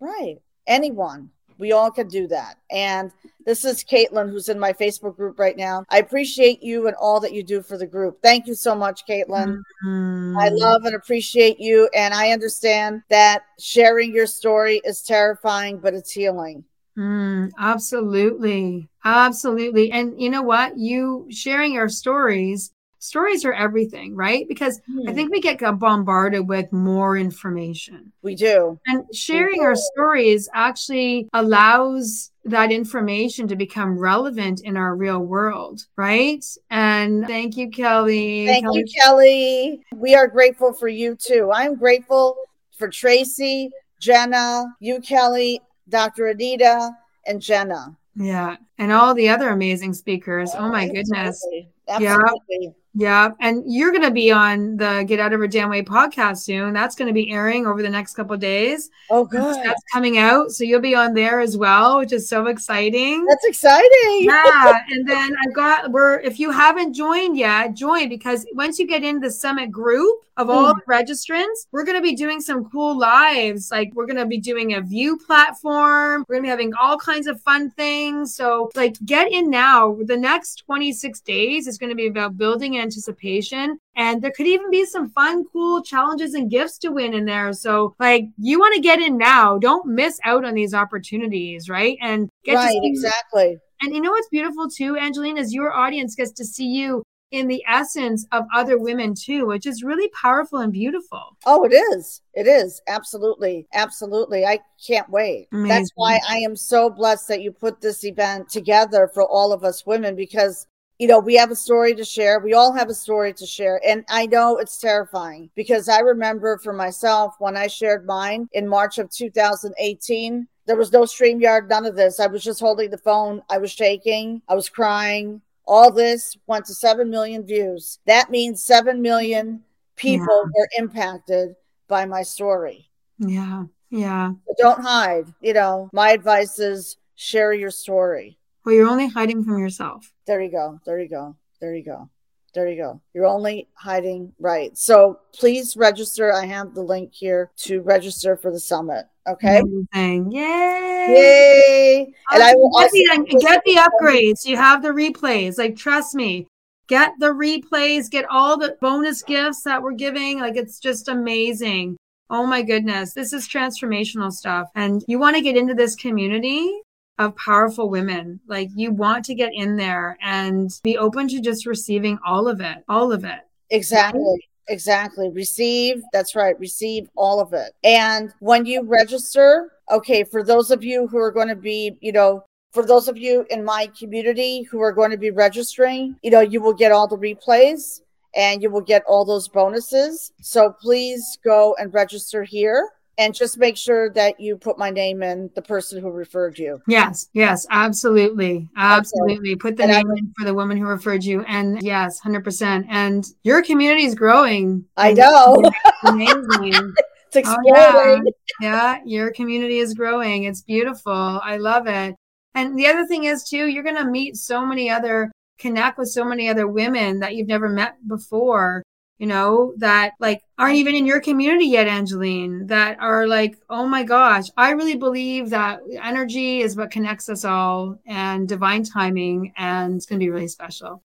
[0.00, 0.38] Right.
[0.66, 1.30] Anyone.
[1.58, 2.58] We all can do that.
[2.70, 3.12] And
[3.46, 5.84] this is Caitlin, who's in my Facebook group right now.
[5.90, 8.18] I appreciate you and all that you do for the group.
[8.22, 9.62] Thank you so much, Caitlin.
[9.84, 10.38] Mm-hmm.
[10.38, 11.88] I love and appreciate you.
[11.94, 16.64] And I understand that sharing your story is terrifying, but it's healing.
[16.96, 18.88] Mm, absolutely.
[19.04, 19.90] Absolutely.
[19.90, 20.78] And you know what?
[20.78, 22.70] You sharing your stories
[23.04, 24.46] stories are everything, right?
[24.48, 25.14] Because I hmm.
[25.14, 28.12] think we get bombarded with more information.
[28.22, 28.80] We do.
[28.86, 35.86] And sharing our stories actually allows that information to become relevant in our real world,
[35.96, 36.44] right?
[36.70, 38.46] And thank you, Kelly.
[38.46, 38.78] Thank Kelly.
[38.78, 39.84] you, Kelly.
[39.94, 41.50] We are grateful for you too.
[41.52, 42.36] I'm grateful
[42.78, 46.28] for Tracey, Jenna, you, Kelly, Dr.
[46.28, 46.90] Anita,
[47.26, 47.96] and Jenna.
[48.16, 48.56] Yeah.
[48.78, 50.50] And all the other amazing speakers.
[50.54, 51.44] Oh, my goodness.
[51.88, 52.40] Absolutely.
[52.60, 52.70] Yeah.
[52.94, 53.30] Yeah.
[53.40, 56.72] And you're going to be on the Get Out of Her Damn Way podcast soon.
[56.72, 58.90] That's going to be airing over the next couple days.
[59.10, 59.56] Oh, good.
[59.64, 60.52] That's coming out.
[60.52, 63.24] So you'll be on there as well, which is so exciting.
[63.26, 63.90] That's exciting.
[64.20, 64.80] Yeah.
[64.90, 69.02] and then I've got, we're, if you haven't joined yet, join because once you get
[69.02, 70.76] in the summit group, of all mm.
[70.76, 73.70] the registrants, we're going to be doing some cool lives.
[73.70, 76.24] Like we're going to be doing a view platform.
[76.28, 78.34] We're going to be having all kinds of fun things.
[78.34, 79.96] So like get in now.
[80.04, 83.78] The next 26 days is going to be about building anticipation.
[83.96, 87.52] And there could even be some fun, cool challenges and gifts to win in there.
[87.52, 89.58] So like you want to get in now.
[89.58, 91.98] Don't miss out on these opportunities, right?
[92.00, 93.58] And get right, exactly.
[93.82, 97.02] And you know what's beautiful too, Angeline, is your audience gets to see you
[97.34, 101.36] in the essence of other women too, which is really powerful and beautiful.
[101.44, 102.22] Oh, it is.
[102.32, 102.80] It is.
[102.86, 103.66] Absolutely.
[103.74, 104.46] Absolutely.
[104.46, 105.48] I can't wait.
[105.52, 105.68] Amazing.
[105.68, 109.64] That's why I am so blessed that you put this event together for all of
[109.64, 110.66] us women because
[110.98, 112.38] you know, we have a story to share.
[112.38, 113.80] We all have a story to share.
[113.86, 118.68] And I know it's terrifying because I remember for myself when I shared mine in
[118.68, 122.20] March of 2018, there was no StreamYard, none of this.
[122.20, 123.42] I was just holding the phone.
[123.50, 124.40] I was shaking.
[124.48, 125.42] I was crying.
[125.66, 127.98] All this went to 7 million views.
[128.06, 129.62] That means 7 million
[129.96, 130.50] people yeah.
[130.56, 131.56] were impacted
[131.88, 132.88] by my story.
[133.18, 133.64] Yeah.
[133.90, 134.32] Yeah.
[134.46, 135.26] But don't hide.
[135.40, 138.38] You know, my advice is share your story.
[138.64, 140.10] Well, you're only hiding from yourself.
[140.26, 140.80] There you go.
[140.86, 141.36] There you go.
[141.60, 142.08] There you go.
[142.54, 143.00] There you go.
[143.12, 144.76] You're only hiding right.
[144.78, 146.32] So please register.
[146.32, 149.06] I have the link here to register for the summit.
[149.26, 149.58] Okay.
[149.58, 150.30] Amazing.
[150.30, 151.06] Yay.
[151.08, 152.14] Yay.
[152.30, 154.46] And oh, I will get, the, get the upgrades.
[154.46, 155.58] You have the replays.
[155.58, 156.46] Like, trust me,
[156.86, 160.38] get the replays, get all the bonus gifts that we're giving.
[160.38, 161.96] Like, it's just amazing.
[162.30, 163.14] Oh my goodness.
[163.14, 164.68] This is transformational stuff.
[164.76, 166.80] And you want to get into this community
[167.18, 168.40] of powerful women.
[168.46, 172.60] Like, you want to get in there and be open to just receiving all of
[172.60, 173.40] it, all of it.
[173.70, 174.48] Exactly.
[174.68, 175.30] Exactly.
[175.30, 176.02] Receive.
[176.12, 176.58] That's right.
[176.58, 177.74] Receive all of it.
[177.84, 182.12] And when you register, okay, for those of you who are going to be, you
[182.12, 186.30] know, for those of you in my community who are going to be registering, you
[186.30, 188.00] know, you will get all the replays
[188.34, 190.32] and you will get all those bonuses.
[190.40, 195.22] So please go and register here and just make sure that you put my name
[195.22, 196.80] in the person who referred you.
[196.88, 198.68] Yes, yes, absolutely.
[198.76, 199.50] Absolutely.
[199.50, 199.56] Okay.
[199.56, 201.42] Put the And I- in for the woman who referred you.
[201.42, 202.86] And yes, 100%.
[202.88, 204.84] And your community is growing.
[204.96, 205.62] I know.
[206.04, 206.94] Amazing.
[207.36, 208.32] It's Oh, exploding.
[208.60, 210.44] yeah, your community is growing.
[210.44, 211.12] It's beautiful.
[211.42, 212.14] I love it.
[212.54, 216.06] And the other thing is, too, you're going to meet so many other, connect with
[216.10, 218.84] so many other women that you've never met before,
[219.18, 223.86] you know, that like aren't even in your community yet, Angeline, that are like, oh
[223.86, 229.52] my gosh, I really believe that energy is what connects us all and divine timing.
[229.56, 231.02] And it's going to be really special.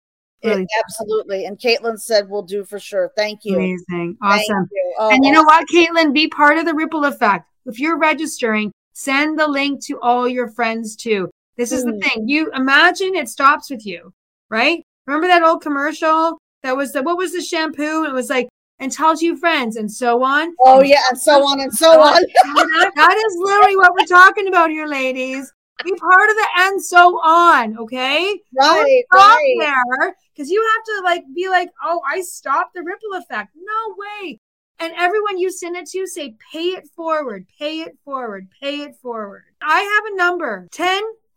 [0.45, 1.45] Really Absolutely.
[1.45, 3.13] And Caitlin said we'll do for sure.
[3.17, 3.55] Thank you.
[3.55, 4.17] amazing.
[4.21, 4.69] Awesome.
[4.73, 4.95] you.
[4.99, 6.13] Oh, And you know what, Caitlin?
[6.13, 7.49] Be part of the ripple effect.
[7.67, 11.31] If you're registering, send the link to all your friends too.
[11.57, 12.03] This is the Mm.
[12.03, 12.29] thing.
[12.29, 14.13] You imagine it stops with you,
[14.51, 14.85] right?
[15.07, 18.05] Remember that old commercial that was the what was the shampoo?
[18.05, 18.49] It was like,
[18.79, 20.55] and tell two friends and so on.
[20.65, 22.23] Oh yeah, and so on and so oh, on.
[22.55, 25.53] that, that is literally what we're talking about here, ladies.
[25.85, 28.39] Be part of the and so on, okay?
[28.57, 29.57] Right, stop right.
[29.59, 33.51] there because you have to like be like, oh, I stopped the ripple effect.
[33.57, 34.39] No way.
[34.79, 38.97] And everyone you send it to, say, pay it forward, pay it forward, pay it
[38.97, 39.45] forward.
[39.61, 40.69] I have a number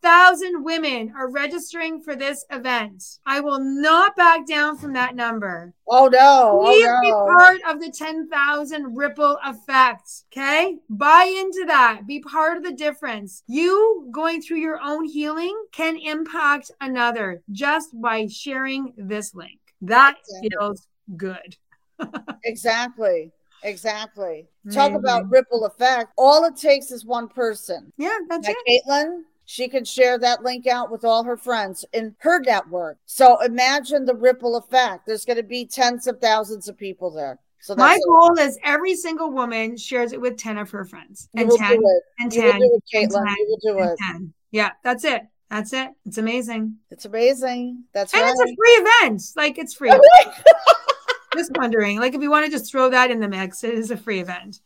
[0.06, 3.04] 10,000 women are registering for this event.
[3.26, 5.74] I will not back down from that number.
[5.90, 6.62] Oh no.
[6.64, 10.08] Please Oh be part of the 10,000 ripple effect.
[10.32, 10.78] Okay.
[10.92, 12.02] Buy into that.
[12.06, 13.42] Be part of the difference.
[13.48, 19.60] You going through your own healing can impact another just by sharing this link.
[19.82, 20.50] That Exactly.
[20.50, 20.88] feels
[21.18, 21.58] good.
[22.44, 23.32] Exactly.
[23.64, 24.46] Exactly.
[24.72, 26.12] Talk about ripple effect.
[26.16, 27.92] All it takes is one person.
[27.98, 28.84] Yeah, that's Like it.
[28.88, 32.98] Caitlin, she can share that link out with all her friends in her network.
[33.06, 35.06] So imagine the ripple effect.
[35.06, 37.40] There's going to be tens of thousands of people there.
[37.60, 41.30] So My goal is every single woman shares it with 10 of her friends.
[41.36, 41.82] And 10,
[42.20, 43.98] and 10, it, and 10, You will do it.
[44.12, 44.34] 10.
[44.52, 45.24] Yeah, that's it.
[45.50, 45.90] That's it.
[46.06, 46.78] It's amazing.
[46.92, 47.84] It's amazing.
[47.94, 48.32] That's And right.
[48.38, 49.22] it's a free event.
[49.36, 49.92] Like it's free.
[51.36, 53.92] just wondering, like if you want to just throw that in the mix, it is
[53.92, 54.60] a free event.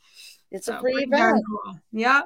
[0.52, 1.44] it's So a free event.
[1.48, 1.80] Cool.
[1.92, 2.22] Yeah.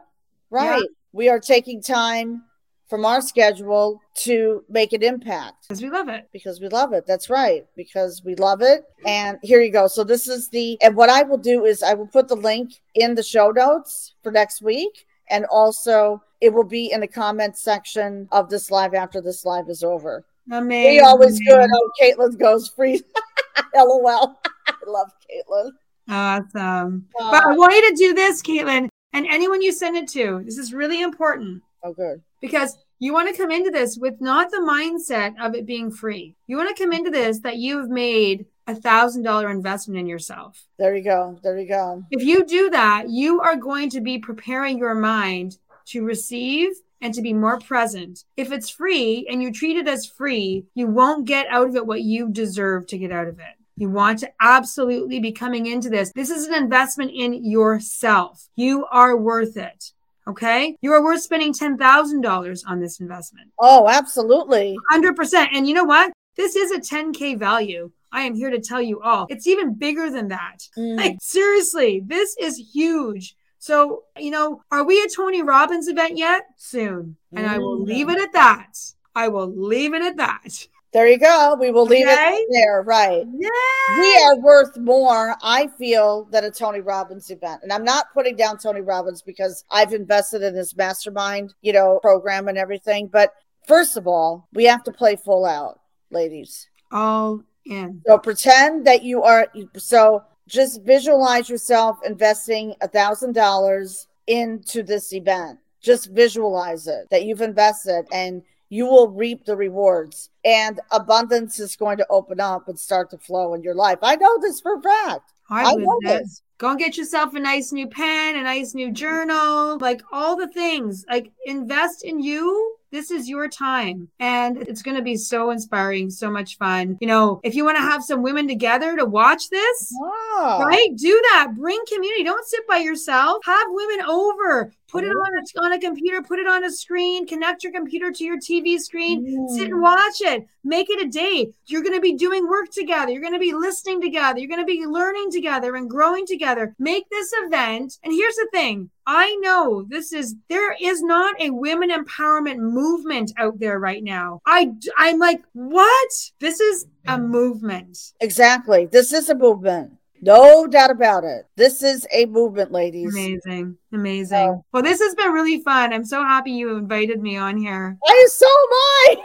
[0.50, 0.82] Right.
[1.13, 2.43] We are taking time
[2.89, 6.28] from our schedule to make an impact Because we love it.
[6.34, 7.06] because we love it.
[7.08, 7.65] That's right.
[7.76, 8.84] Because we love it.
[9.06, 9.88] And here you go.
[9.88, 12.73] So this is the and what I will do is I will put the link
[12.93, 15.06] in the show notes for next week.
[15.30, 19.69] And also it will be in the comment section of this live after this live
[19.69, 20.26] is over.
[20.52, 20.91] Amazing.
[20.95, 21.69] We always good.
[21.73, 23.02] Oh, Caitlin goes free.
[23.76, 24.39] LOL.
[24.67, 25.71] I love Caitlin.
[26.10, 27.08] Awesome.
[27.19, 30.41] Uh, But I want you to do this, Caitlin, and anyone you send it to.
[30.43, 32.21] This is really important oh, good.
[32.41, 36.36] because you want to come into this with not the mindset of it being free.
[36.47, 40.65] You want to come into this that you've made a thousand dollar investment in yourself.
[40.80, 41.38] There you go.
[41.43, 42.04] There you go.
[42.12, 46.71] If you do that, you are going to be preparing your mind to receive
[47.02, 48.23] and to be more present.
[48.38, 51.86] If it's free and you treat it as free, you won't get out of it
[51.86, 53.56] what you deserve to get out of it.
[53.76, 56.12] You want to absolutely be coming into this.
[56.14, 58.48] This is an investment in yourself.
[58.56, 59.92] You are worth it.
[60.28, 60.78] Okay.
[60.82, 63.52] You are worth spending $10,000 on this investment.
[63.60, 64.78] Oh, absolutely.
[64.94, 65.48] 100%.
[65.54, 66.14] And you know what?
[66.38, 67.91] This is a 10K value.
[68.12, 69.26] I am here to tell you all.
[69.30, 70.68] It's even bigger than that.
[70.78, 70.97] Mm.
[70.97, 73.36] Like, seriously, this is huge.
[73.60, 76.43] So, you know, are we a Tony Robbins event yet?
[76.58, 77.18] Soon.
[77.36, 77.88] And I will Mm.
[77.88, 78.78] leave it at that.
[79.16, 80.68] I will leave it at that.
[80.94, 81.58] There you go.
[81.60, 82.30] We will leave Okay.
[82.34, 82.84] it there.
[82.84, 83.26] Right.
[83.36, 84.00] Yeah.
[84.00, 87.62] We are worth more, I feel, than a Tony Robbins event.
[87.64, 92.00] And I'm not putting down Tony Robbins because I've invested in his mastermind, you know,
[92.04, 93.08] program and everything.
[93.08, 93.34] But
[93.68, 95.80] first of all, we have to play full out,
[96.12, 96.68] ladies.
[96.91, 98.02] All in.
[98.06, 105.12] So pretend that you are so just visualize yourself investing a thousand dollars into this
[105.14, 105.58] event.
[105.82, 111.76] Just visualize it that you've invested and you will reap the rewards and abundance is
[111.76, 113.99] going to open up and start to flow in your life.
[114.01, 115.32] I know this for a fact.
[115.51, 116.41] I, I know this.
[116.57, 120.47] Go and get yourself a nice new pen, a nice new journal, like all the
[120.47, 121.05] things.
[121.07, 124.07] Like invest in you this is your time.
[124.19, 126.99] And it's going to be so inspiring, so much fun.
[127.01, 130.59] You know, if you want to have some women together to watch this, wow.
[130.63, 130.95] right?
[130.95, 131.55] Do that.
[131.57, 132.24] Bring community.
[132.24, 133.43] Don't sit by yourself.
[133.45, 134.71] Have women over.
[134.94, 138.12] Put it on a, on a computer, put it on a screen, connect your computer
[138.12, 139.50] to your TV screen, mm.
[139.50, 140.48] sit and watch it.
[140.64, 141.52] Make it a day.
[141.66, 143.12] You're going to be doing work together.
[143.12, 144.38] You're going to be listening together.
[144.38, 146.76] You're going to be learning together and growing together.
[146.78, 147.98] Make this event.
[148.04, 153.34] And here's the thing I know this is there is not a women empowerment movement
[153.38, 154.41] out there right now.
[154.46, 156.32] I I'm like, what?
[156.38, 158.14] This is a movement.
[158.22, 158.86] Exactly.
[158.86, 159.94] This is a movement.
[160.24, 161.47] No doubt about it.
[161.57, 163.13] This is a movement, ladies.
[163.13, 163.78] Amazing.
[163.91, 164.28] Amazing.
[164.38, 165.91] So, well, this has been really fun.
[165.91, 167.97] I'm so happy you invited me on here.
[168.07, 169.19] I am so am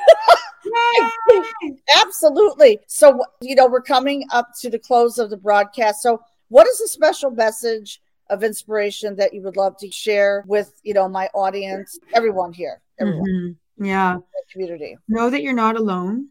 [0.73, 1.73] I.
[2.05, 2.81] Absolutely.
[2.89, 6.03] So, you know, we're coming up to the close of the broadcast.
[6.03, 10.81] So, what is a special message of inspiration that you would love to share with,
[10.83, 13.25] you know, my audience, everyone here, everyone.
[13.25, 13.85] Mm-hmm.
[13.85, 14.19] Yeah.
[14.51, 14.97] Community.
[15.09, 16.31] Know that you're not alone.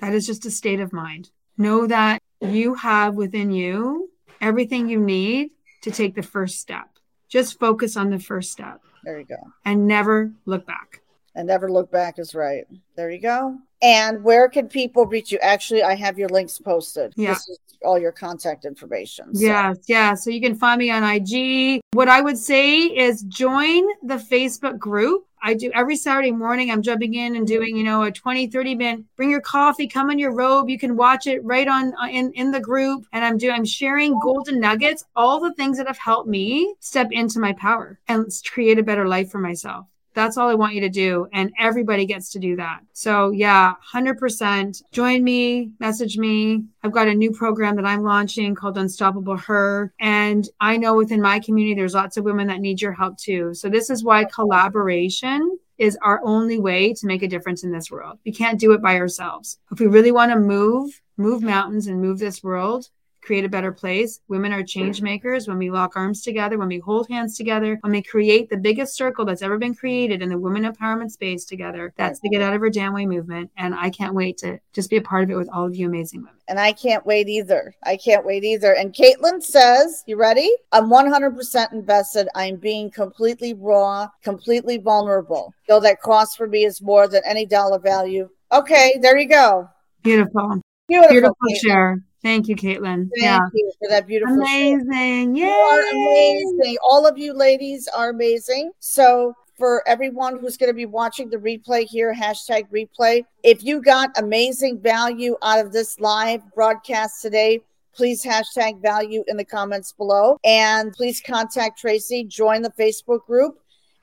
[0.00, 1.30] That is just a state of mind.
[1.56, 4.10] Know that you have within you
[4.40, 5.50] everything you need
[5.82, 6.88] to take the first step.
[7.28, 8.80] Just focus on the first step.
[9.04, 9.36] There you go.
[9.64, 11.02] And never look back.
[11.38, 12.66] And never look back is right.
[12.96, 13.56] There you go.
[13.80, 15.38] And where can people reach you?
[15.38, 17.14] Actually, I have your links posted.
[17.16, 17.38] Yeah.
[17.84, 19.32] all your contact information.
[19.36, 19.46] So.
[19.46, 20.14] Yeah, yeah.
[20.14, 21.80] So you can find me on IG.
[21.92, 25.26] What I would say is join the Facebook group.
[25.40, 26.72] I do every Saturday morning.
[26.72, 30.10] I'm jumping in and doing, you know, a 20, 30 minute, bring your coffee, come
[30.10, 30.68] in your robe.
[30.68, 33.06] You can watch it right on uh, in, in the group.
[33.12, 37.12] And I'm doing, I'm sharing golden nuggets, all the things that have helped me step
[37.12, 39.86] into my power and create a better life for myself.
[40.14, 41.28] That's all I want you to do.
[41.32, 42.80] And everybody gets to do that.
[42.92, 46.64] So yeah, 100% join me, message me.
[46.82, 49.92] I've got a new program that I'm launching called Unstoppable Her.
[50.00, 53.54] And I know within my community, there's lots of women that need your help too.
[53.54, 57.90] So this is why collaboration is our only way to make a difference in this
[57.90, 58.18] world.
[58.24, 59.58] We can't do it by ourselves.
[59.70, 62.88] If we really want to move, move mountains and move this world,
[63.20, 64.20] create a better place.
[64.28, 67.92] Women are change makers when we lock arms together, when we hold hands together, when
[67.92, 71.92] we create the biggest circle that's ever been created in the women empowerment space together.
[71.96, 73.50] That's the Get Out of Her Damn Way movement.
[73.56, 75.86] And I can't wait to just be a part of it with all of you
[75.86, 76.34] amazing women.
[76.48, 77.74] And I can't wait either.
[77.84, 78.74] I can't wait either.
[78.74, 80.50] And Caitlin says, You ready?
[80.72, 82.28] I'm 100% invested.
[82.34, 85.52] I'm being completely raw, completely vulnerable.
[85.68, 88.30] Though that cost for me is more than any dollar value.
[88.50, 89.68] Okay, there you go.
[90.02, 90.60] Beautiful.
[90.88, 92.02] Beautiful, Beautiful share.
[92.22, 93.08] Thank you, Caitlin.
[93.10, 93.40] Thank yeah.
[93.52, 95.36] you for that beautiful Amazing.
[95.36, 95.44] Yay.
[95.44, 96.76] You are amazing.
[96.90, 98.72] All of you ladies are amazing.
[98.80, 103.24] So for everyone who's going to be watching the replay here, hashtag replay.
[103.42, 107.60] If you got amazing value out of this live broadcast today,
[107.92, 110.38] please hashtag value in the comments below.
[110.44, 113.58] And please contact Tracey, join the Facebook group.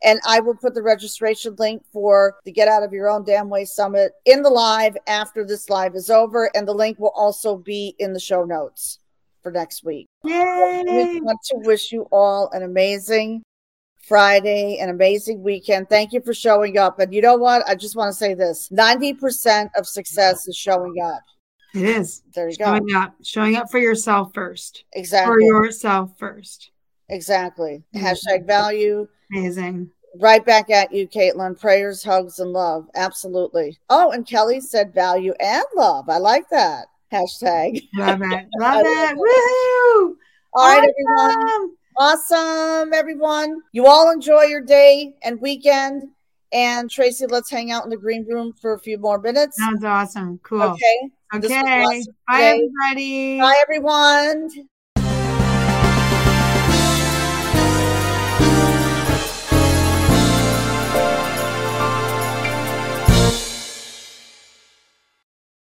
[0.06, 3.49] And I will put the registration link for the Get Out of Your Own Damn
[3.49, 6.51] Way Summit in the live after this live is over.
[6.56, 8.99] And the link will also be in the show notes
[9.41, 10.08] for next week.
[10.24, 10.84] Yay!
[10.88, 13.43] I want to wish you all an amazing
[13.97, 15.89] Friday, an amazing weekend.
[15.89, 16.99] Thank you for showing up.
[16.99, 17.68] And you know what?
[17.68, 21.24] I just want to say this 90% of success is showing up.
[21.74, 22.22] It is.
[22.34, 22.99] There you showing go.
[22.99, 23.16] Up.
[23.24, 24.86] Showing up for yourself first.
[24.93, 25.34] Exactly.
[25.34, 26.72] For yourself first.
[27.10, 27.84] Exactly.
[27.93, 28.06] Mm-hmm.
[28.06, 29.08] Hashtag value.
[29.32, 29.91] Amazing.
[30.20, 31.59] Right back at you, Caitlin.
[31.59, 32.88] Prayers, hugs, and love.
[32.95, 33.78] Absolutely.
[33.89, 36.09] Oh, and Kelly said value and love.
[36.09, 36.88] I like that.
[37.11, 37.82] Hashtag.
[37.95, 38.47] Love it.
[38.59, 39.18] Love it.
[39.18, 40.16] Woohoo!
[40.53, 41.32] All right, awesome.
[41.32, 41.76] everyone.
[41.97, 43.61] Awesome, everyone.
[43.72, 46.03] You all enjoy your day and weekend.
[46.51, 49.57] And Tracey, let's hang out in the green room for a few more minutes.
[49.57, 50.39] Sounds awesome.
[50.43, 50.61] Cool.
[50.61, 51.11] Okay.
[51.34, 52.03] Okay.
[52.28, 53.39] Bye, everybody.
[53.39, 54.49] Bye, everyone.